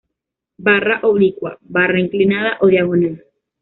[0.69, 3.19] Barra oblicua, barra inclinada o diagonal